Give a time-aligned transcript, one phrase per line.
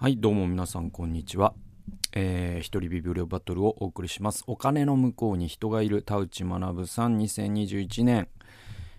[0.00, 1.54] はい、どうも皆さん、こんにちは。
[2.12, 4.44] えー、一人ビブリオバトルをお送りします。
[4.46, 8.28] お金の向こうに人がいる田内学さん、2021年。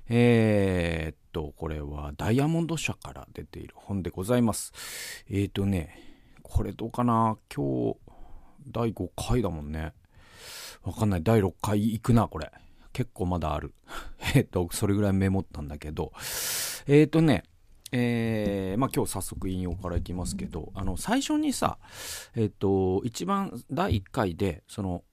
[0.10, 4.74] えー、っと、これはダイヤモンド社から出ている本でございます。
[5.30, 5.98] えーとね、
[6.44, 7.38] これどうかな？
[7.56, 7.98] 今日、
[8.68, 9.94] 第5回だもんね。
[10.84, 11.24] わかんない。
[11.24, 12.52] 第6回行くな、これ。
[12.92, 13.74] 結構まだある。
[14.36, 16.12] えっと、それぐらいメモったんだけど。
[16.88, 17.46] えーとね、
[17.92, 21.78] えー、まあ今日早速引用からいきますけど、あの、最初にさ、
[22.36, 25.04] えっ、と、一番第1回で、その、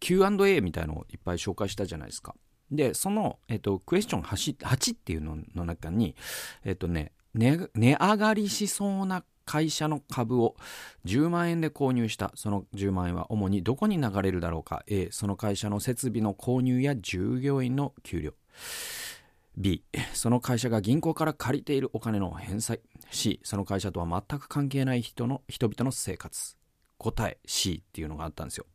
[0.00, 2.34] Q&A みたいのをいっぱい紹介したじゃないですか。
[2.70, 6.16] で、その、えっ、と、クエスチョン 8, 8っていうのの中に、
[6.64, 10.56] えっ、とね、値上がりしそうな会社の株を
[11.06, 12.32] 10万円で購入した。
[12.34, 14.82] その10万円は主にどこに流れるだろうか。
[14.86, 18.32] A その会社の設備の購入や従業員の給料。
[19.56, 19.84] B
[20.14, 22.80] その会社が銀行から借りているお金の返済。
[23.10, 26.56] C その会社とは全く関係ない人の人々の生活。
[27.02, 28.66] 答え C っていうのがあったんですよ。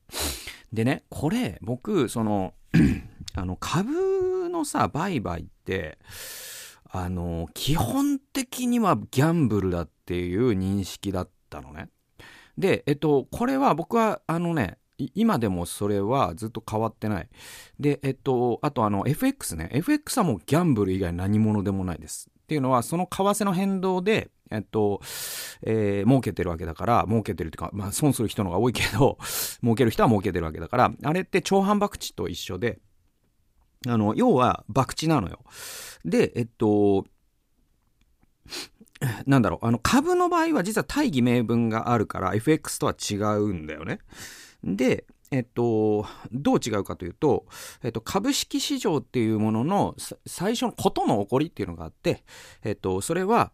[0.73, 2.53] でねこれ僕その
[3.35, 5.97] あの株のさ売買って
[6.91, 11.89] あの基本的にはギャンブルだっていう認識だったのね。
[12.57, 17.29] でえっとこれは僕はあのね今でもそれはずっと変わってない。
[17.79, 19.69] で、えっと、あとあの FX ね。
[19.71, 22.29] FX はもうギャンブル以外何者でもないです。
[22.29, 25.01] っていうのは、その為替の変動で、えっと、
[25.63, 29.17] えー、儲けてるわけだから、儲けてるっていうか、まあ損する人のが多いけど、
[29.61, 32.79] 儲ける人は儲けてるわけだから、あれって超反博打と一緒で、
[33.85, 35.43] あの、要は博打なのよ。
[36.05, 37.05] で、えっと、
[39.25, 43.99] なんだろう、あの、株の場合は実は大義名分があるから、FX とは違うんだよね。
[44.63, 47.45] で、えっと、どう違うかというと、
[47.83, 52.23] えっと、株式市場っていうものの最初のことの起こりっていうのがあって、
[52.64, 53.52] えっと、それは、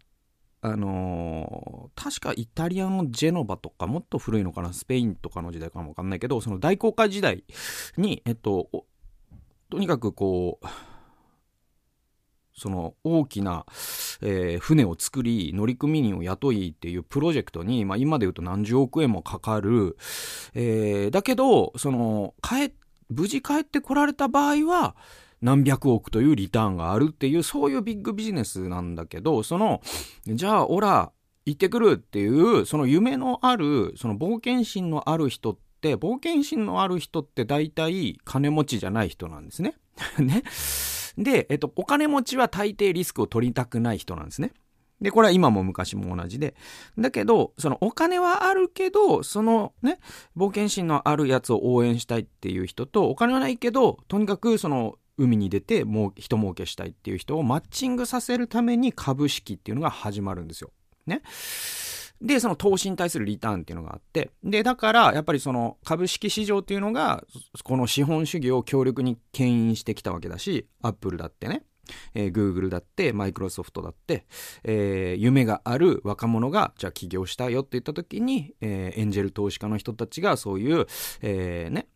[0.62, 7.44] あのー、確かイタリアのジェノバとか、もっと古いのかな、スペインとかの時代かもわかんないけど、その大航海時代
[7.98, 8.70] に、えっと、
[9.70, 10.66] とにかくこう、
[12.56, 13.66] その大きな、
[14.22, 19.98] えー、船を作り乗組員を雇いっていうプロジェクトに、まあ、今で言うと何十億円もかかる、
[20.54, 22.74] えー、だけどその帰
[23.10, 24.96] 無事帰ってこられた場合は
[25.42, 29.82] 何百億というリターンがあるっていうそういうビッグビジネスなんだけどその
[30.26, 31.12] じゃあオラ
[31.46, 39.76] 行ってくるっていうその夢のあるその冒険心のある人って冒険心のある人って大体金持ちじゃない人なんですね。
[40.18, 40.44] ね。
[41.18, 44.54] で、えっと、お金持ちは大抵リスクを取りたくない人なんですね。
[45.02, 46.56] で、これは今も昔も同じで。
[46.98, 50.00] だけど、そのお金はあるけど、そのね、
[50.38, 60.72] 冒険心のあるやつを応援したいっていう人と、お金はないけど、とにかくその海に出てもう人儲けしたいっていう人をマッチングさせるために株式っていうのが始まるんですよ。
[61.06, 61.22] ね。
[62.22, 67.24] で、その投資に対するリターンっていうのがあって、で、だから、やっぱりその株式市場っていうのが、
[67.64, 71.64] この資本主義を強力に牽引してきたわけだし、アップルだってね、
[72.14, 74.26] えー、Google だって、マイクロソフトだって、
[74.64, 80.86] えー、夢がある若者が、じゃあ起業したよって言った時に、えー、エンジェル投資家の人たちがそういう、
[81.22, 81.88] えー、ね、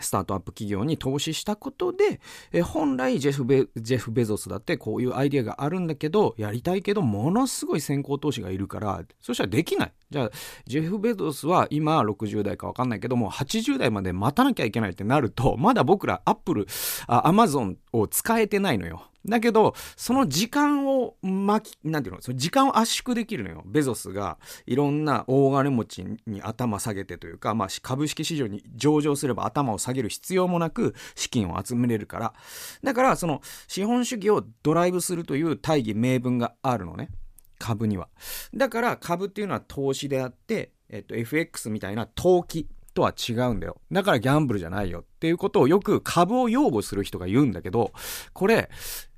[0.00, 2.20] スタートアップ企業に投資したことで、
[2.52, 9.92] え本来ジェフベ、ジェフ・ベゾスだってこういうアイデアがあるんだけど、やりたいけど、ものすごい先行投資がいるから、そしたらできない。
[10.10, 10.30] じゃあ、
[10.66, 16.66] ジェフ・ベゾスは今60代かわかんないけども、80代まで待たなきゃいけないってなると、まだ僕らアップル、
[17.06, 19.08] アマゾンを使えてないのよ。
[19.24, 23.62] だけど、その時間を巻き、なんていうの、その時間を圧縮できるのよ。
[23.66, 32.34] ベゾスがいろんな大金持ちに頭下げてというか、まあ株式市場に上場すれば頭を下げる必要もなく資金を集めれるから。
[32.82, 37.10] だから、その資本主義をドライブするという大義名分があるのね。
[37.58, 38.08] 株には。
[38.54, 43.80] だから株っていうのは投資であって、えっと、FX みたいな投機とは違うんだよ。
[43.90, 47.92] だからギャンブルじゃないよっていうことをよく株を擁護する人が言うんだけど、
[48.32, 48.68] これ、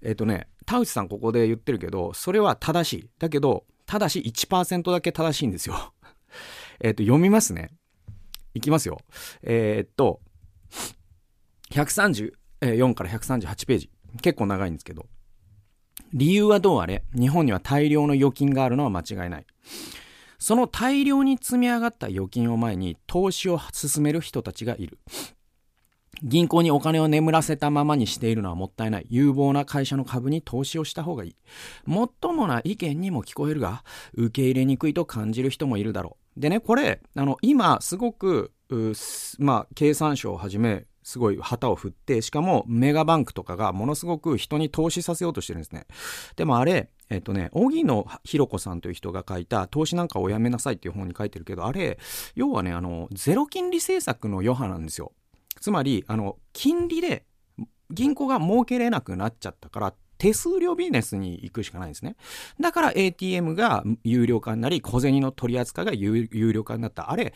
[0.03, 3.11] えっ、とね、田内さんここで言ってるけど、それは正しい。
[3.19, 5.95] だけど、ただし1%だけ正しいんですよ。
[6.81, 7.71] えっと、読みますね。
[8.55, 8.99] いきますよ。
[9.43, 10.21] えー、っと、
[11.73, 13.91] 134から138ページ。
[14.23, 15.07] 結構長いんですけど。
[16.13, 19.47] 理由はどうあれ、日本には大量の預金があるのは間違いない。
[20.39, 24.99] その大量に積み上がった預金を前に投資を進める人たちがいる。
[26.23, 29.07] 銀行にお金を眠らせたままにしているのはもったいない。
[29.09, 31.37] 有望な会社の株に投資をした方がいい。
[31.85, 33.85] もっともな意見にも聞こえるが、
[34.15, 36.24] 受け入れにくいと感じる人もいるだろう。
[36.37, 38.53] でね、これ、あの、今、すごく、
[39.39, 45.87] まあ、経産省をはじめ、すごい旗を振って、しかもメガバンクとかがものすごく人に投資させようとしてるんですね。
[46.35, 51.99] でもあれ、えっとね、荻野博子さんという人が書いた投資なんかをやめなさいっていう本に書いてるけど、あれ、
[52.35, 55.13] 要はね、あの、ゼロ金利政策の余波なんですよ。
[55.61, 57.27] つまり、あの、金利で
[57.91, 62.17] 銀行が儲けれなくなっちゃったから、手数料ビジネスに行くしかないんですね。
[62.61, 67.11] だから ATM が有料化になり、小銭の取り扱いが有料化になった。
[67.11, 67.35] あれ、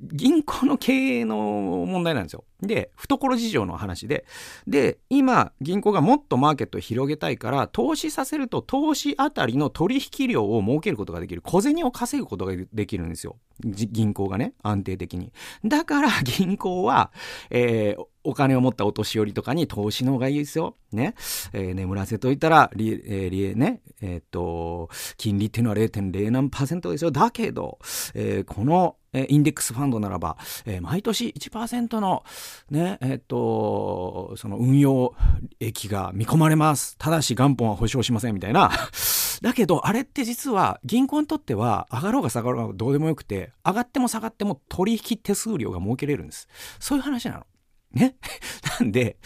[0.00, 2.44] 銀行の経営の問題なんですよ。
[2.60, 4.24] で、懐事情の話で。
[4.66, 11.42] で、今、銀行がもっとマーケットを広げたいから、投資させると投資あたりの取引量を設けることができる。
[11.42, 13.36] 小銭を稼ぐことができるんですよ。
[13.60, 15.32] 銀行がね、安定的に。
[15.64, 17.12] だから銀行は、
[17.50, 20.76] えー、お金を持ったお年寄りとかに投資の方がいいですよ。
[20.92, 21.14] ね。
[21.52, 27.10] えー、眠らせといたら、り、えー、り、ね、えー、っと、金利っていうのは0.0何パーセントですよ。
[27.10, 27.78] だけど、
[28.14, 30.36] えー、この、えインデックスファンドならば、
[30.66, 32.24] え、毎年1%の、
[32.70, 35.14] ね、えっ、と、その運用
[35.60, 36.96] 益が見込まれます。
[36.98, 38.72] ただし元本は保証しませんみたいな。
[39.40, 46.48] だけど、あれって実は銀行にとっては上がろうが下がろうがどうでもよくて、上がっても下がっても取引手数料が設けれるんです。
[46.80, 47.46] そういう話なの。
[47.94, 48.16] ね。
[48.80, 49.16] なんで、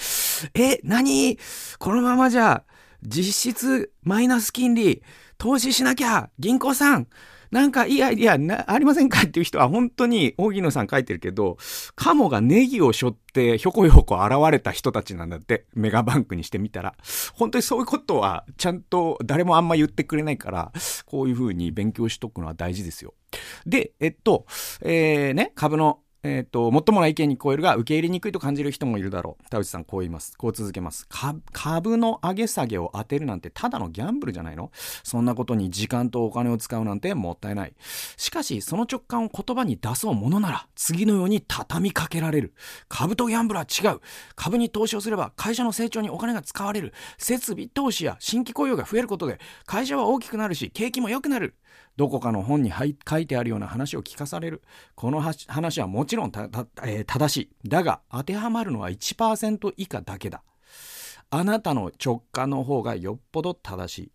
[0.54, 1.38] え、何？
[1.78, 2.64] このままじゃ、
[3.02, 5.02] 実質マイナス金利、
[5.38, 7.06] 投資しなきゃ、銀行さん、
[7.50, 9.22] なんかいいアイディアなありませんか？
[9.22, 11.56] っていう人は本当に荻野さん書いてるけど、
[11.94, 16.94] カモがネギを背負ってひょこひょこ現れた人たちなんだって、メガバンクにしてみたら。
[17.32, 20.72] 本当にそういうことはちゃんと誰もあんま言ってくれないから、
[21.06, 23.14] こういう風に勉強しとくのは大事ですよ。
[23.64, 24.44] で、えっと、
[24.82, 29.50] えー、ね、株のえっ、ー、と、最もな意見に聞こえるが、受け入れにくいと感じる人もいるだろう。
[29.50, 30.36] 田内さん、こう言います。
[30.36, 31.06] こう続けます。
[31.52, 34.72] 株の上げ下げを当てるなんて、ただのギャンブルじゃないの？
[35.04, 37.74] そんなことに時間とお金を使うなんてもったいない。
[38.16, 42.52] しかし、その直感を言葉に出そうものなら、次のように畳みかけられる。
[42.88, 44.00] 株とギャンブルは違う。
[44.34, 46.94] 株に投資をすれば、会社の成長にお金が使われる。
[47.18, 51.54] 設備投資や新規雇用が増えることで、会社は大きくなるし、景気も良くなる。
[51.96, 54.62] どこかの本に書いてあるような話を聞かされる。
[54.94, 57.68] この話はもちろんえー、正しい。
[57.68, 60.42] だが、当てはまるのは1%以下だけだ。
[61.30, 64.12] あなたの直感の方がよっぽど正しい。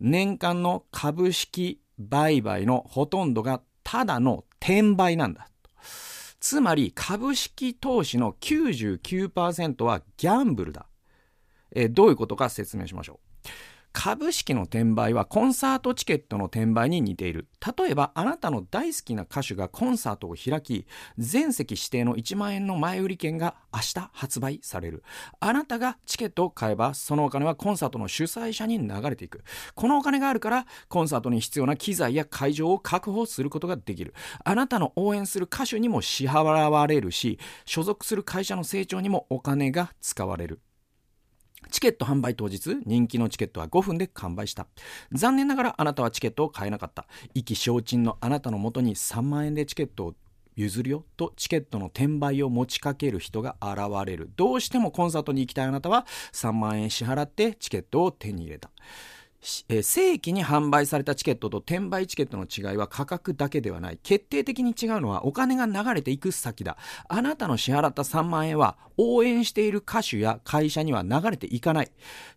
[0.00, 5.48] 年間の株式売買のほとんどがただの転売なんだ。
[6.40, 10.86] つまり株式投資の99%はギャンブルだ。
[11.74, 13.48] えー、どういうことか説明しましょう。
[13.98, 17.48] 株式の転売はコンサートチケットの転売に似ている。
[17.78, 25.02] 例えば、あなたの大好きな歌手がコンサートを開き、全席指定の1万円の前売り券が明日発売される。
[25.40, 29.42] あなたがチケットを買えば、そのお金はコンサートの主催者に流れていく。
[29.74, 34.12] このお金があるから、コンサートに必要な機材や会場を確保することができる。
[34.44, 40.60] あなたの応援する歌手にも支払われるし、所属する会社の成長にもお金が使われる。
[41.70, 44.66] チケット販売当日、人気のチケットは5分で完売した。
[45.12, 47.06] 残念ながらあなたはチケットを買えなかった。
[47.34, 50.14] 意気消沈のあなたのもとに3万円でチケットを
[50.54, 54.30] 譲るよとチケットの転売を持ちかける人が現れる。
[54.36, 58.70] どうしてもコンサートに行きたいあなたは3万円支払ってチケットを手に入れた。
[59.68, 63.98] えー、正規に販売されたチケットと転売チケットの違いは価格だけではない。
[64.02, 66.76] 決定的に違うのはお金が流れていく先だ。
[67.08, 71.90] あなたの支払った3万円は応援している歌手や会社には流れていかない。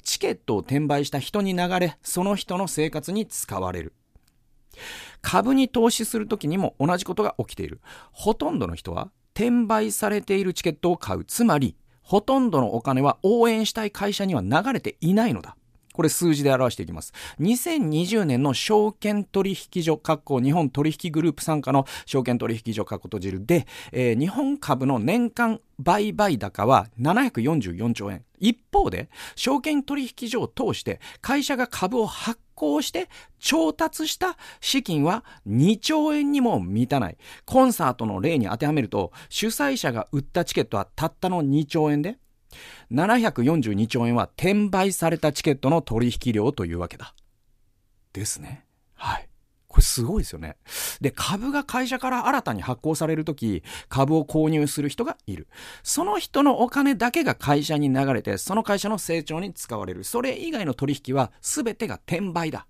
[0.03, 3.93] チケットを転売した人に流れ、その人の生活に使われる。
[5.21, 7.81] 株に投資するときにも同じことが起きている。
[8.11, 11.25] ほとんどの人は転売されているチケットを買う。
[11.25, 15.55] つまり、ほとんどのお金は応援したい会社には流れていないのだ。
[15.99, 17.11] これ数字で表していきます。
[17.41, 28.23] 2020年の証券取引所、括弧日本取引グループ参加の証券取引所、括弧閉じるで、えー、日本株の年間売買高は744兆円。
[28.39, 37.17] 一方で、証券取引所を通して会社が株を発行して調達した資金は2兆円にも満たない。
[37.43, 42.19] コンサートの例に当てはめると、主催者が売ったチケットはたったの2兆円で、
[42.91, 47.13] 742兆円は転売されたチケットの取引量というわけだ。
[48.13, 48.65] ですね。
[48.95, 49.29] はい。
[49.67, 50.57] これすごいですよね。
[50.99, 55.47] で、株が会社から新たに発行されるとき、株を購入する人がいる。
[55.83, 60.03] その人のお金だけが会社に流れて、その会社の成長に使われる。
[60.03, 62.65] それ以外の取引は全てが転売だ。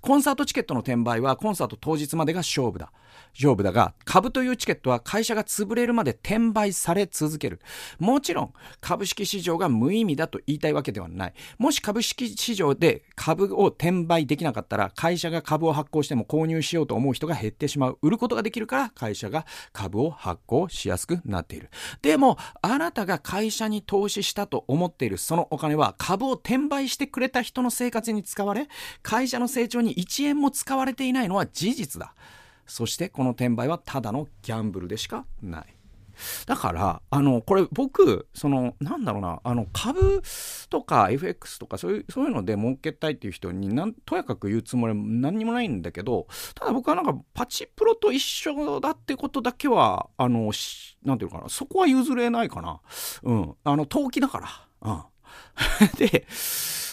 [0.00, 2.92] コンサートチケットの転売はコンサート当日までが勝負だ。
[3.34, 7.60] 勝負だが、株というチケットは会社が潰れるまで転売され続ける。
[7.98, 11.34] もちろん、株式市場が無意味だと言いたいわけではない。
[11.58, 17.98] もし株式市場で株を転売できなかったら、会社が株を発行しても購入しようと思う人が減ってしまう。
[18.02, 21.70] 売ることができるから、会社が株を発行しやすくなっている。
[22.02, 28.68] でも、あなたが会社に投資したと思っているそのお金は、株を転売してくれた人の生活に使われ、
[29.02, 32.14] 会社の成長に1円も使われていないのは事実だ。
[32.66, 35.76] そしてこの転売はただのギャンブルでしかない。
[36.46, 40.22] だから、あの、これ僕、その、なんだろうな、あの、株
[40.70, 50.52] とか FX とかそういう、そういうので儲けたいっていう人になん、とやかく言うつもりは何にもないんだけど、ただ僕はなんか、パチプロと一緒だってことだけは、あの、
[51.04, 52.80] なんていうかな、そこは譲れないかな。
[53.22, 53.54] うん。
[53.64, 54.40] あの、投機だか
[54.82, 54.92] ら。
[54.92, 55.02] うん。
[55.98, 56.26] で、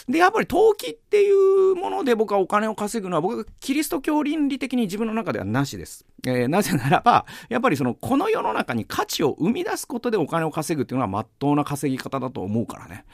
[0.08, 6.04] で、やっぱり投機っていうもので僕はお金を稼ぐのは僕はキリスト教倫理的に自分の中ではなしです。
[6.26, 13.04] えー、なぜならば、やっぱりその、この世の中に価値を生み出すことでお金を稼ぐっていうのは真っ当な稼ぎ方だと思うからね。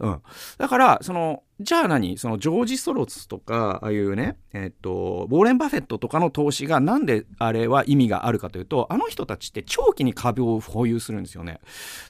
[0.00, 0.22] うん。
[0.58, 2.18] だから、その、じゃあ何？
[2.18, 11.60] そのジョージ・ソロスとか、ああいうね、えっと、ウォーレン・バフェットとかの投資がなんであれは意味があるかというと、あの人たちって長期に株を保有するんですよね。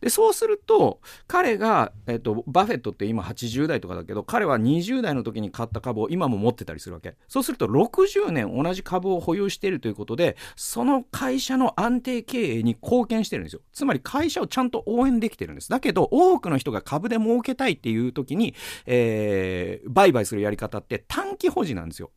[0.01, 7.17] で、そうすると、彼が、えっと、バフェットって今80代とかだけど、彼は20代の時に買った株を今も持ってたりするわけ。
[7.29, 13.61] そうすると60年同じ株を保有しているということで、その会社の安定経営に貢献してるんですよ。
[13.73, 15.69] つまり会社をちゃんと応援できてるんです。
[15.69, 18.55] だけど、多くの人が株で儲けたいっていう時に、
[18.87, 22.11] えー、売買するやり方って短期保持なんですよ。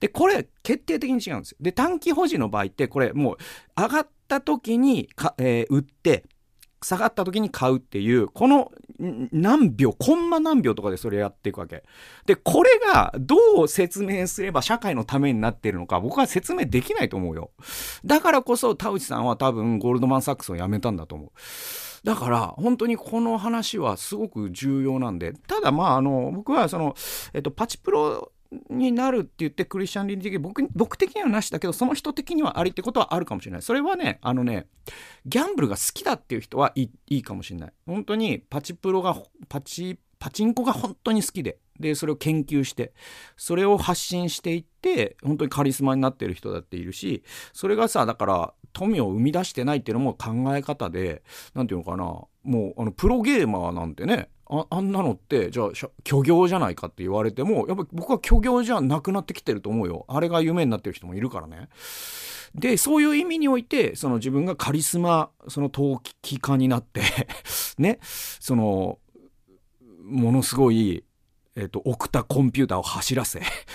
[0.00, 1.58] で、これ、決定的に違うんですよ。
[1.60, 3.36] で、短期保持の場合って、これ、もう、
[3.76, 6.24] 上がった時にか、えー、売って、
[6.86, 8.70] 下がった時に買うっていう、この
[9.32, 11.82] 何秒、コンマ何秒とかでそれやっていくわけ。
[12.26, 17.50] で、これがどう説明すれば社会のためになっているのか、僕は説明できないと思うよ。
[18.04, 21.30] だからこそ、田内さんは多分ゴールドマンサックスを辞めたんだと思う。
[22.04, 26.94] だから本当にこの話はすごく重要なんでただまああの僕はその、
[27.32, 28.30] えっと、パチプロ
[28.70, 33.62] になるって言ってクリスチャン倫理的僕僕的にはなしだけどその人的にはありってことはあるかもしれない。
[33.62, 34.66] それはねあのね
[35.24, 37.72] ギャンブルが好きだっていう人はいいいいかもしれない。
[37.86, 39.16] 本当にパチプロが
[39.48, 41.58] パチパチンコが本当に好きで。
[41.80, 42.92] でそれを研究して
[43.36, 51.22] それを発信していって本当にカリスマになってる人だっているしそれがさだから富を生み出してないっていうのも考え方で
[51.54, 52.04] 何て言うのかな
[52.42, 55.70] もうあのプロゲーマーなんてねああんなのってじゃあ
[56.06, 60.04] 虚業じゃないかって言われてもやっぱ僕は虚業じゃなくなってきてると思うよ。
[60.08, 61.68] あれが夢になってる人もいるからね。
[62.54, 67.02] でそういう意味においてその自分がカリスマその陶器家になって
[67.76, 68.98] ねその
[70.04, 71.04] ものすごい
[71.56, 73.42] えっ、ー、と、オクタコンピューターを走らせ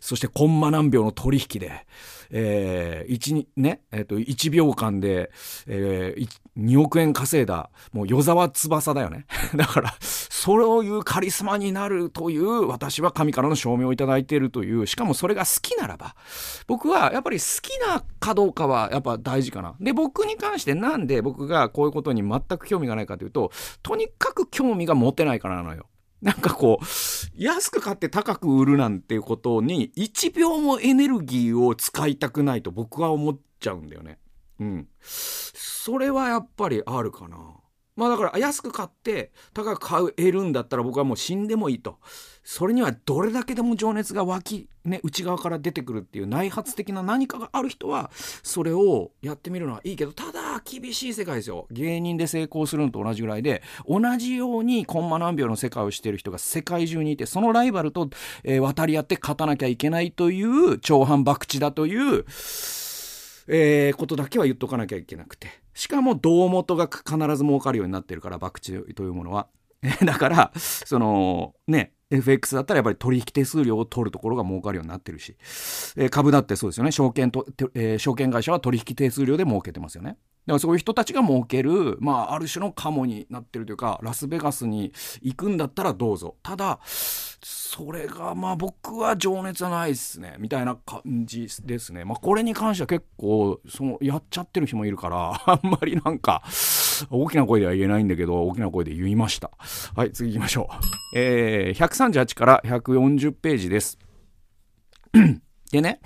[0.00, 1.86] そしてコンマ何秒の取引で、
[2.30, 5.30] えー、1、ね、えっ、ー、と、1秒間で、
[5.66, 9.26] えー、2億円稼いだ、もう与沢翼だよね。
[9.54, 16.16] だから、そういうカリスマになるという、私は神からの証明をいただいているという、しかもそれが好きならば、
[16.66, 19.74] 僕はやっぱり好きなかどうかはやっぱ大事かな。
[19.78, 25.86] で、僕に関してなんで僕がこういうことに全く興味がないかというと、とにかく興味が持てないからなのよ。
[26.20, 26.84] なんかこう、
[27.36, 34.18] 安く買って高く売るなんていうことに、1秒もエネルギーを使いたくないと僕は思っちゃうんだよね。
[34.58, 34.88] うん。
[35.00, 37.38] それはやっぱりあるかな。
[37.98, 41.98] まあだから安く買って高く買えるんだったら僕はもう死んでもいいと。
[42.44, 58.08] それにはどれだけでも情熱が湧き、ね、内側から出てくるっていう内発的な何かがある人はそれをやってみるのはいいけどただ厳しい世界ですよ芸人で成功するのと同じぐらいで同じようにコンマ何秒の世界をしている人が世界中にいてそのライバルと、
[58.44, 62.24] え、渡り合って勝たなきゃいけないという長反博打だという
[63.50, 65.48] えー、ことだけは言っとかなきゃいけなくて。
[65.78, 69.46] しかも胴元が必ず儲かるようになってるから、博打というものは。
[70.04, 75.36] だから、その、ね、FX だったらやっぱり取引手数料を取るところが儲かるようになってるし、
[75.96, 76.90] えー、株だってそうですよね。
[76.90, 80.16] 証券と、えー、証券会社は取引手数料で儲けてますよね。
[80.48, 86.36] だからそういう人たちが儲ける、まあ、ある種のカモになってるというか、ラスベガスに行くんだったらどうぞ。
[86.42, 90.36] ただ、それが、まあ僕は情熱はないですね。
[90.38, 92.06] みたいな感じですね。
[92.06, 96.42] まあこれに関しては結構、その、やっちゃってる人もいるから、 あんまりなんか、
[97.10, 99.50] 大きな声では言えないんだけど、大きな声で言いました。
[99.94, 101.18] はい、次行きましょう。
[101.18, 103.98] えー、138から140ページです。
[105.70, 106.00] でね、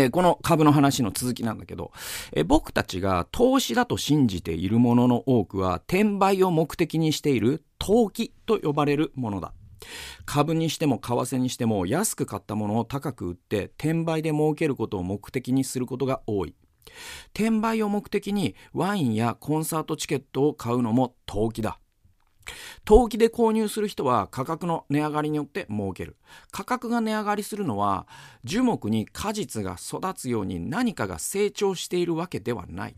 [0.00, 1.92] えー、この株の話の続きなんだけど、
[2.32, 9.52] えー、僕たちが投資だと信じているものの多くは、転売を目的にしている投機と呼ばれるものだ。
[10.24, 16.54] 株にしても為替にしても安く買ったものを高く売って転売で儲けることを目的にすることが多い。
[17.34, 21.78] 転売を目的にワインやコンサートチケットを買うのも投機だ。
[22.84, 26.16] 投機で購入する人は価格の値上がりによって儲ける。
[26.50, 28.06] 価格が値上がりするのは
[28.44, 32.96] 樹木に果実が育つように何かが成長しているわけではない。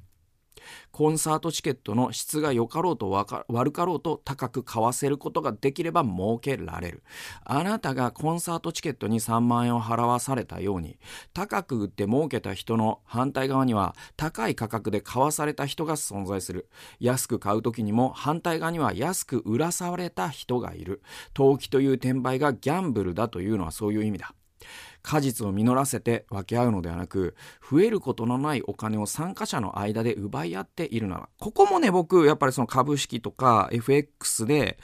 [0.91, 7.03] コンサートチケットの質が良かろうと悪かろうと高く買わせることができれば儲けられる。
[7.45, 10.99] あなたがコンサートチケットに3万円を払わされたように、
[11.33, 16.69] 高く売って儲けた人の反対側には高い価格で買わされた人が存在する。
[17.01, 21.03] 安く買う時にも反対側には安く売らされた人がいる。
[21.35, 24.35] 投機という転売がギャンブルだというのはそういう意味だ。
[25.03, 27.35] 果実を実らせて分け合うのではなく
[27.71, 34.79] 増えることのないお金を参加者の間で奪い合っているならここもね僕やっぱりその株式とか FX で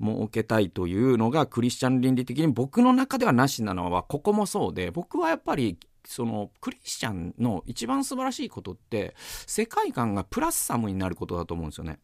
[0.00, 9.14] 儲けたいというのがクリスチャン倫理的に僕の中ではなしなのはここもそうで僕はやっぱりそのクリスチャンの一番素晴らしいことって
[9.46, 11.98] 世界観がプラスサムになることだと思うんですよね。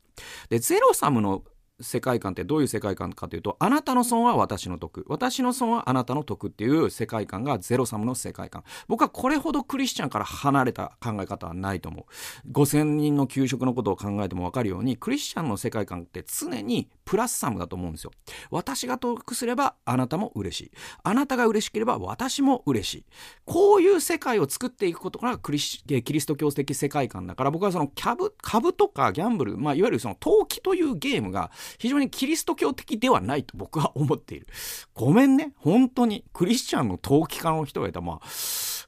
[0.48, 1.42] でゼロサムの
[1.80, 5.04] 世界観ってどういう世界観かというと、あなたの損は私の得。
[5.08, 8.64] 私の損はあなたの得っていう世界観がゼロサムの世界観。
[8.88, 12.52] 僕はこれほどクリスチャンから離れた考え方はないと思う。
[12.52, 18.10] 5000人の給食のことを考えてもわかるように、クリスチャンの世界観って常にプラスサムだと思うんですよ。
[18.50, 20.70] 私が得すればあなたも嬉しい。
[21.02, 23.04] あなたが嬉しければ私も嬉しい。
[23.46, 34.46] こういう世界を作っていくことがクリスキリスト教的世界観だから、僕はそのキャブ、株とかギャンブル、まあ、いわゆるその投機というゲームが非常にキリスト教的ではないと僕は思っている。
[34.92, 35.54] ごめんね。
[35.56, 36.26] 本当に。
[36.34, 38.26] クリスチャンの陶器家の人がいた、まあ、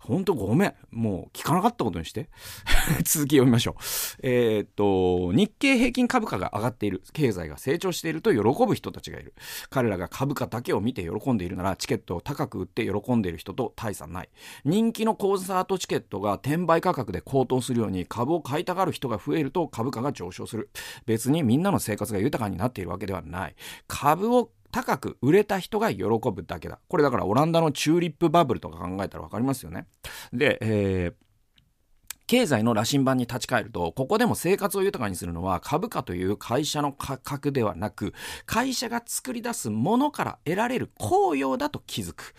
[0.00, 0.74] 本当ごめん。
[0.90, 2.28] もう聞かなかったことにして。
[3.04, 3.82] 続き読みましょう。
[4.22, 7.02] えー、っと、日経平均株価が上がっている。
[7.14, 9.34] 経済が成長していると喜ぶ人たちがいる。
[9.70, 14.28] 彼らが株価だけを見て喜んでいるなら、チケットを高く売って喜んでいる人と大差ない。
[14.64, 20.70] 人気のコンサートチケットが転売価格で高騰するように株を買いたがる人が増えると株価が上昇する。
[21.06, 23.54] 別にみんなの生活が豊かになっているわけではない。
[23.86, 26.78] 株を高く売れた人が喜ぶだけだ。
[26.88, 29.86] これだからオランダのチューリップバブルとか考えたら分かりますよね。
[30.32, 31.29] で、えー
[32.30, 38.14] 経済の羅針盤に立ち返ると、ここでも生活を豊かにするのは株価という会社の価格ではなく、
[38.46, 42.36] 会社が作り出すものから得られる効用だと気づく。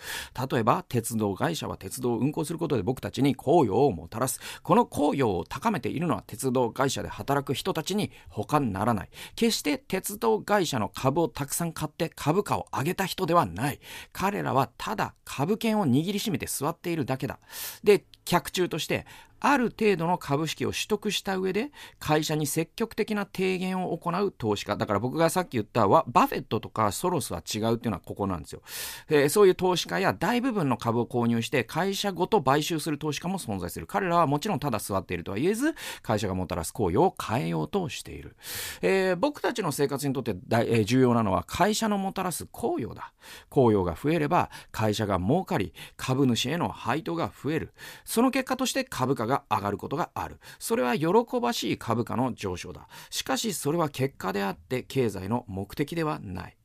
[0.50, 4.40] 例えば、鉄道会社は鉄道を運行することで僕たちに効用をもたらす。
[4.62, 9.10] この効用を高めているのは鉄道会社で働く人たちに他ならない。
[9.36, 13.80] 決して鉄道会社の株をたくさん買って株価を上げた人ではない。
[14.14, 17.38] 彼らはただ株券を握りしめて座っているだけだ。
[17.84, 19.04] で、客中として
[19.44, 24.76] ある程度の株式を取得した上で会社に積極的な提言を行う投資家。
[24.76, 28.62] だから僕がさっき言ったバフェットとかソロスは違うっていうのはここなんですよ、
[29.08, 33.86] えー、そういう投資家や大部分の株を購入して会社ごと買収する投資家も存在する。
[33.86, 38.36] 彼らはもちろんただ座っているとは言えず会社がもたらす行為を変えようとしている、
[38.80, 43.12] えー、僕たちの生活にとって大、えー、重要なのは会社のもたらす効用だ。
[43.48, 47.72] 効用が増えれば会社が儲かり株主への配当が増える。
[48.04, 50.38] その結果として株価がが上がることがある。
[50.58, 51.08] それは喜
[51.40, 52.86] ばしい株価の上昇だ。
[53.10, 56.56] しかしそれは結果であって経済の目的ではない。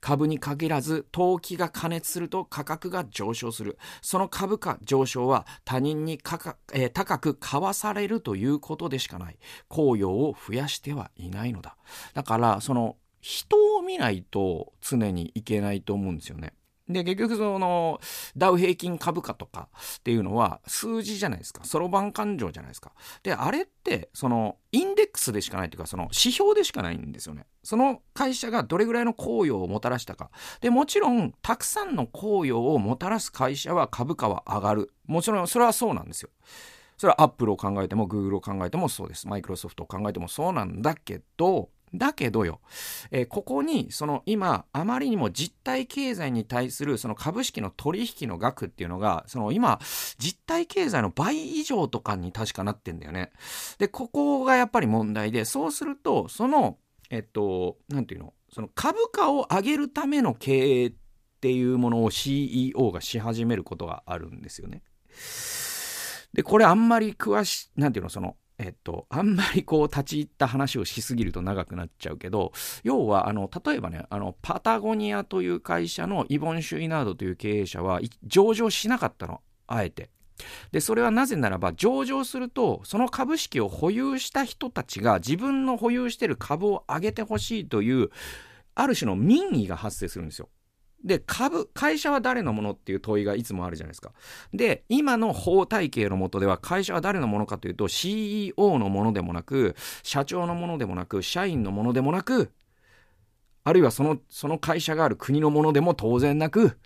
[0.00, 11.76] 株に限らず投機が加熱すると価格が上昇するその株価上昇は他人にかえー、高く買わされるということでしかない効用を増やしてはいないのだ
[12.14, 16.54] だからその人を見ないと常にいけないと思うんですよね
[16.88, 18.00] で、結局その、
[18.36, 21.64] ダウ平均株価とかっていうのは数字じゃないですか。
[21.64, 22.92] そろばん勘定じゃないですか。
[23.22, 27.46] で、あれって、その、インデックスでしかないというか、その指標でしかないんですよね。
[27.62, 30.30] その会社がどれぐらいの効用をもたらしたか。
[30.60, 34.94] で、もちろん、たくさんの効用をもたらす会社は株価は上がる。
[35.06, 36.30] もちろん、それはそうなんですよ。
[36.96, 39.28] それはアップルを考えても、グーグルを考えてもそうです。
[39.28, 42.60] マイクロソフトを考えてもそうなんだけど、だけどよ、
[43.10, 49.78] えー、ここにその今あまりにも実体経済に対するその株式の取引の額っていうのがその今
[50.18, 53.30] 実体経済の倍以上とかに確かなってんだよね。
[53.78, 56.78] でここがやっぱり問題でそうするとその
[57.10, 60.94] えっと何ていうのその株価を上げるための経営っ
[61.40, 64.82] ていうものを CEO がし始めることがあるんですよね。
[66.32, 79.40] でこれあんまり詳しい何ていうのそのえっと、あんまりこう立ち入った話をしすぎると長くなっちゃうけど、要は、あの、例えばね、あの、パタゴニアという会社のイボン・シュイナードという経営者は上場しなかったの。
[79.68, 80.10] あえて。
[80.72, 88.10] で、それはなぜならば、上場すると、その株式を保有した人たちが自分の保有している株を上げてほしいという、
[88.74, 90.48] ある種の民意が発生するんですよ。
[91.04, 94.12] で、株、会社は誰のものっていう問いがいつもあるじゃないですか。
[94.52, 102.50] で、今の法体系のもとでは会社は誰のものかというと CEO のものでもなく、社長のものでもなく、社員のものでもなく、
[103.64, 106.78] あるいはその、その会社がある国のものでも当然なく、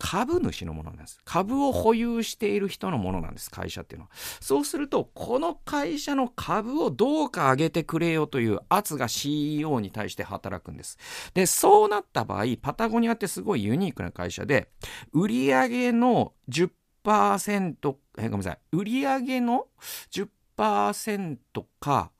[0.00, 1.20] 株主のものなんです。
[1.24, 4.10] 株を保有している人のものなんです、会社っていうのは。
[4.40, 10.98] そうすると、この会社の株をどうか上げてくれよという圧が CEO に対して働くんです。
[11.34, 14.70] で、そうなった場合、パタゴニアってすごいユニークな会社で、
[15.12, 19.66] 売上の10%、えごめんなさい、売上の
[20.10, 21.38] 10%
[21.78, 22.10] か、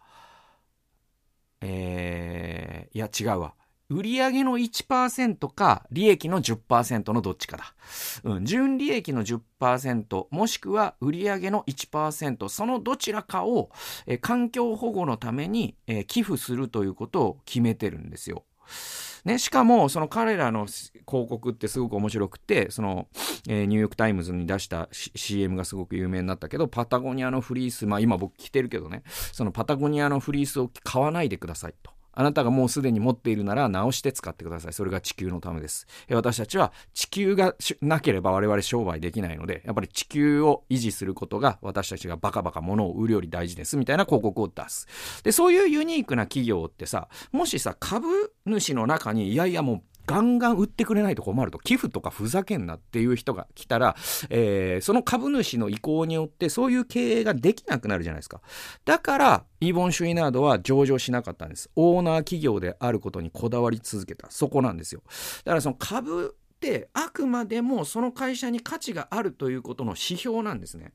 [1.62, 3.54] えー、いや違うわ。
[3.90, 7.74] 売上の1%か、利益の10%のどっちかだ。
[8.22, 13.70] うん、純利益の10%、もしくは売上の1%、そのどちらかを、
[14.06, 18.44] え環境保護のために、え寄付するということを決めてるんですよ。
[19.24, 23.08] ね、しかも、その彼らの広告ってすごく面白くて、その、
[23.48, 31.90] えー、ニューヨークタイムズに出した CM がすごく有名になったけど、パタゴニアのフリース、まあ今僕着てるけどね、そのパタゴニアのフリースを買わないでくださいと。
[32.20, 34.74] あなたがもうすでに持っているなら直して使ってください。
[34.74, 35.86] それが地球のためです。
[36.10, 44.86] 私たちは地球がなければ我々商売できないので、やっぱり地球を維持することが私たちがバカバカ物を売るより大事ですみたいな広告を出す。
[45.24, 53.94] で、そういうユニークな企業ってさ、もしさ、株主の中に、いやいやもうガンガン売ってくれないと困ると、寄付とかふざけんなっていう人が来たら、
[54.28, 58.40] えー、その株主の意向によってそういう経営ができなくなるじゃないですか。
[58.84, 61.70] だから、イーボン・シュイナードは上場しなかったんです。
[61.76, 64.28] オーナー企業であることにこだわり続けた。
[64.32, 65.02] そこなんですよ。
[65.44, 70.92] だからその株ってあくまでもその会社に価値があるということの指標なんですね。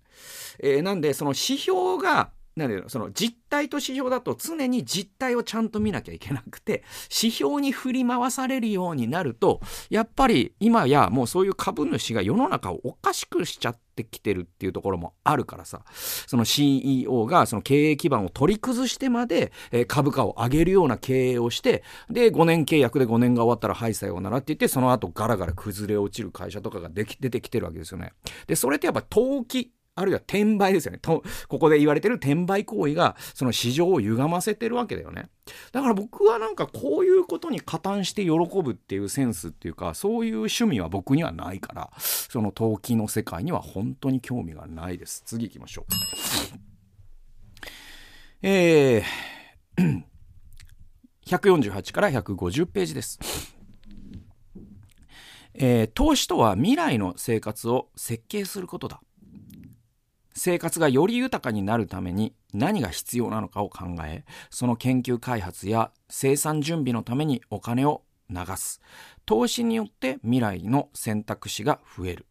[0.59, 15.83] えー、なんでその指標がなんだろその実態と指標だと常に実態をちゃんと見なきゃいけなくて、指標に振り回されるようになると、やっぱり今やもうそういう株主が世の中をおかしくしちゃってきてるっていうところもあるからさ、
[16.27, 28.13] その CEO がその経営基盤を取り崩してまで、え株価を上げるような経営をして、で、5年契約で5年が終わったら、はい、さようならって言って、その後ガラガラ崩れ落ちる会社とかができ出てきてるわけですよね。
[28.47, 30.99] で、それってやっぱ投機あるいは転売ですよね。
[31.01, 35.29] と、ここで言われてる転売行為が、その市場を歪ませてるわけだよね。
[35.71, 38.31] だから僕はなんかこういうことに加担して喜
[38.61, 45.23] ぶっていうセンスっていうか、そういう趣味は僕にはないから、その投機の世界には本当に興味がないです。
[45.25, 45.85] 次行きましょう。
[48.41, 50.03] えー、
[51.25, 53.19] 148から150ページです。
[55.53, 59.01] えー、投資とは未来の生活を設計することだ。
[60.37, 68.81] 生活がより豊かになるために何が必要なのかを考え、その研究開発や生産準備のためにお金を流す。
[69.25, 72.25] 投資によって未来の選択肢が増える。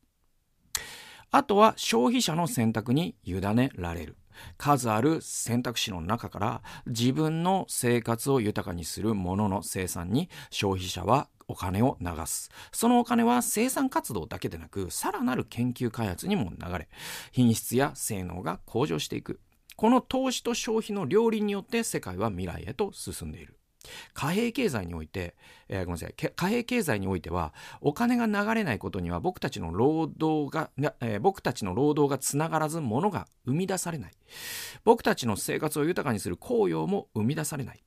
[1.31, 4.17] あとは消費者の選択に委ねられる。
[4.57, 12.51] 数ある選択肢の中から自分の生活を豊かにするものの生産に消費者はお金を流す。
[12.73, 16.89] そのお金は生産活動だけでなく、さらなる研究開発にも流れ、
[17.33, 19.41] 品質や性能が向上していく。
[19.77, 23.59] この投資と消費の両輪によって世界は未来へと進んでいる。
[24.13, 25.35] 貨幣経済において、
[25.69, 30.71] えー、ごめんなさい、貨幣経済においては、お金が流れないことには僕たちの労働が、
[31.01, 34.13] えー、僕たちの労働がつながらず物が生み出されない。
[34.85, 37.83] 僕たちの生活を豊かにする紅葉も生み出されない。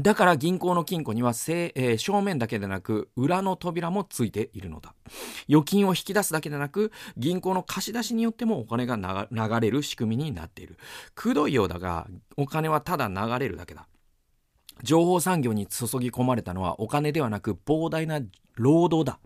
[0.00, 4.94] だから銀行の金庫には、えー、正面だけでなく裏の扉もついているのだ。
[5.48, 8.96] 預金を引き出すだけでなく銀行の貸し出しによってもお金が
[9.30, 10.76] 流れる仕組みになっている。
[11.14, 13.88] くどいようだがお金はただ流れるだけだ。
[14.82, 18.20] 情報産業に注ぎ込まれたのはお金ではなく膨大な
[18.54, 19.18] 労働だ。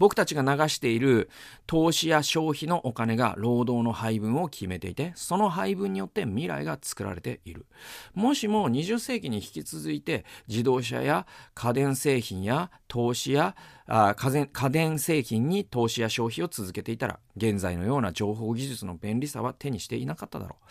[0.00, 1.28] 僕たちが流している
[1.66, 7.66] 投資や消費のお金が労働の配分を決めていて、その配分によって未来が作られている。
[8.14, 13.54] もしも20世紀に引き続いて自動車や家電製品や投資や
[13.92, 20.64] あ家電製品に投資や消費を続けていたら、現在のような情報技術の便利さは手にしていなかっただろう。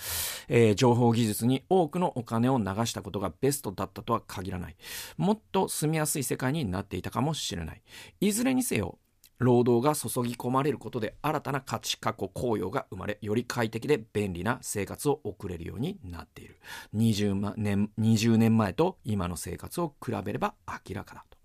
[0.48, 4.76] えー、情報技術に多くのお金を流したことがベストだったとは限らない。
[5.18, 7.82] もっと住みやすい世界になっていたかもしれない。
[8.22, 8.98] いずれにせよ、
[9.40, 16.58] 労働が注ぎ込まれることで新たな価値過去効用が生まれより快適で便利な生活を送れるようになっている
[16.94, 21.38] 20, 年20年前と今の生活を比べれば明らかだと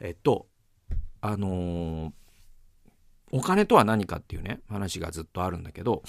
[0.00, 0.46] えっと
[1.20, 2.12] あのー、
[3.32, 6.02] お金とは何かっていうね話がずっとあるんだけど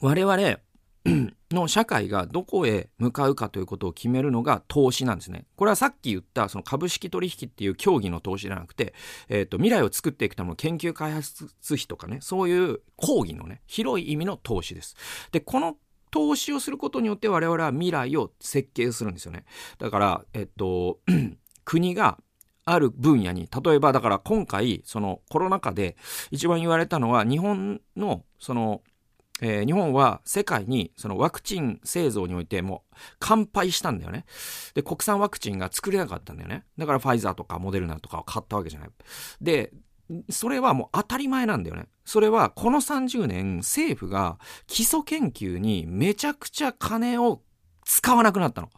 [0.00, 0.58] 我々
[1.52, 5.46] の社会がどこへ向かうかということを決めるのが投資なんですね。
[5.56, 8.94] これはさっき言ったその株式取引っていう競技の投資じゃなくて、
[9.28, 14.96] えっ、と、未来を作っていくための研究開発費とかね、そういう講義のね、広い意味の投資です。
[15.30, 15.76] で、この
[16.10, 19.44] 投資をすることによって我々は未来を設計するんですよね。
[19.78, 20.98] だから、えっと、
[21.64, 22.18] 国が
[22.66, 25.96] ある分野に、例えばだから今回、そのコロナ禍で
[26.30, 28.82] 一番言われたのは日本のその
[29.40, 32.84] えー、日本は世界にそのワクチン製造においても
[33.18, 34.24] 乾杯したんだよね。
[34.74, 36.64] で、国産ワクチンが作れなかったんだよね。
[36.78, 38.90] だからファイザーとかモデルナとかを買ったわけじゃない。
[39.40, 39.72] で、
[40.30, 41.86] それはもう当たり前なんだよね。
[42.04, 47.42] それはこの30年政府が基礎研究にめちゃくちゃ金を
[47.84, 48.70] 使わなくなったの。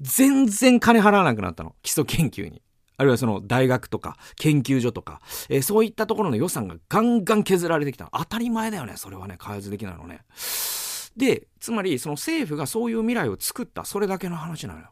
[0.00, 1.74] 全然金払わなくなったの。
[1.82, 2.62] 基礎研究に。
[3.00, 8.10] あるいはその大学とか研究所とか、えー、そういったところの予算がガンガン削られてきた。
[8.12, 10.20] 当たり前だよね、それはね、開発できないのね。
[11.16, 14.90] で、つまりその政府がそういう未来を作った、それだけの話なのよ。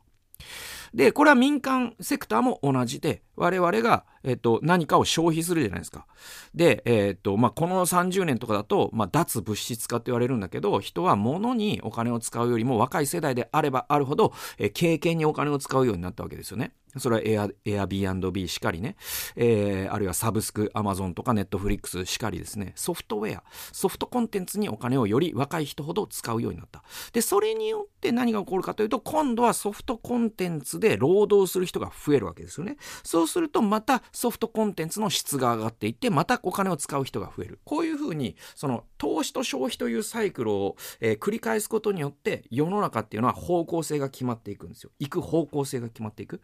[0.95, 6.07] で、これは民間セクターも同じで、我々が、えっと、何かを消費するじゃないですか。
[6.55, 16.73] で、えっと、まあ、この30年とかだと、まあ、脱物質化って言われるんだけど、人は物にお金を使うよりも若い世代であればあるほど、え経験にお金を使うようになったわけですよね。
[16.97, 18.97] それはエア、エア B&B しかりね、
[19.37, 26.83] えー、あるいはサブスク、アマゾンとかネットフリックスしかりですね、ソフトウェア、ソフトコンテンツにお金をより若い人ほど使うようになった。
[27.13, 32.77] で、それによって何が起こるかというと、今度はソフトコンテンツで労働する人が増えるわけですよね。
[33.03, 37.61] そうすると、またソフトコンテンツの質が上がっていって、またお金を使う人が増える。
[37.65, 44.91] こういうふうに、その投資と消費というサイクルを、えー、繰り返すことによって、世の中っていうのは方向性が決まっていくんですよ。
[44.99, 46.41] 行く方向性が決まっていく。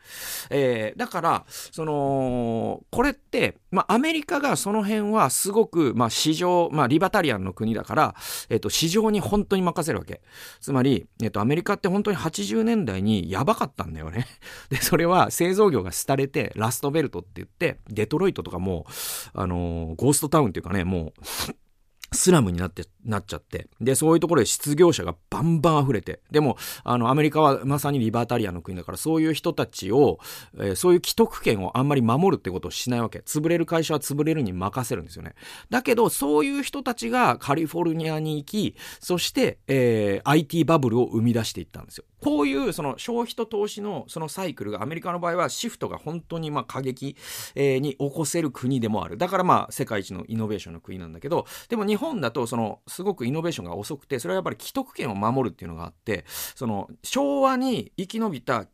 [0.50, 8.14] えー、だから、その、これって、まあ、アメリカがその辺はすごく、まあ、市場、まあ、リバタリアンの国だから、
[8.48, 10.22] えっ、と、市場に本当に任せるわけ。
[10.60, 14.26] つまり、えっ、と、アメリカって本当に80年代にやばかったんだよね。
[14.70, 18.86] で、それは製造業が廃れて、ラストベルトって言って、デトロイトとかも、
[19.32, 21.22] あのー、ゴーストタウンっていうかね、もう
[22.14, 23.68] スラムになって、なっちゃって。
[23.80, 26.20] で、そういうところで失業者がバンバン溢れて。
[26.30, 30.20] でも、あの、アメリカはまさにリバータリアンの国だから、そういう人たちを、
[30.54, 33.18] えー、そういう既得権をあんまり守るってことをしないわけ。
[33.20, 35.34] 潰れる会社は潰れるに任せるんですよね。
[35.70, 42.04] だけど、そういう人たちがカリフォルニアに行き、そして、えー、IT バブルを生み出していったんですよ。
[42.24, 47.16] こういうその消費と投資のそのサイクルがアメリカの場合はシフトが本当にまあ過激、
[47.54, 49.18] え、に起こせる国でもある。
[49.18, 58.64] だからまあ世界一のイノベーションの国なんだけど、でも日本だとそのすごくイノベーションが遅くて、それはやっぱり既得権を守るっていうのがあって、その昭和に生き延びた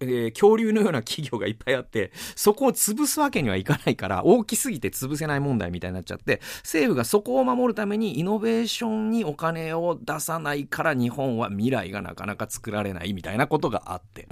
[0.00, 14.28] えー、恐竜のような企業がいっぱいあって、そこを潰すわけにはいかないから、大きすぎて潰せない問題みたいになっちゃって、政府がそこを守るためにイノベーションにお金を出さないから日本は未来がなかなか作られないみたいなことがあって。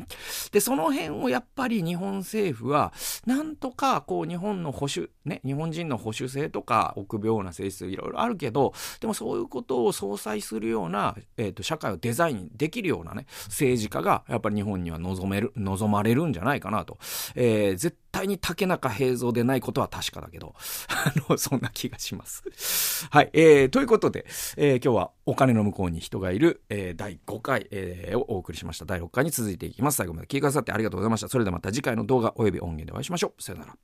[0.53, 2.93] で、その辺をやっぱり日本政府は、
[3.27, 16.99] なんとかこう日本の保守、ね、日本人の保守性とか臆病な性質いろいろあるけど、でもそういうことを相殺するような、えっ、ー、と、社会をデザインできるようなね、政治家がやっぱり日本には望めめる、望まれるんじゃないかなと。
[17.35, 20.55] えー、絶対に竹中平蔵でないことは確かだけど、
[20.89, 23.09] あの、そんな気がします。
[23.11, 28.85] はい、えー、ということで、えー、今日はお金の向こうに人がいる、えー、第5回、えー、をお送りしました。
[28.85, 29.97] 第6回に続いていきます。
[29.97, 31.29] 最後まで聞いてくださってありがとうございました。
[31.29, 33.43] それではまた次回の動画及び音源でお会いしましょう。
[33.43, 33.77] さよなら。